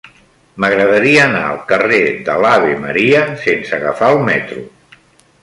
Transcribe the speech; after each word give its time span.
M'agradaria 0.63 1.19
anar 1.25 1.41
al 1.49 1.59
carrer 1.73 1.99
de 2.31 2.39
l'Ave 2.45 2.73
Maria 2.87 3.21
sense 3.45 3.79
agafar 3.79 4.11
el 4.17 4.27
metro. 4.33 4.67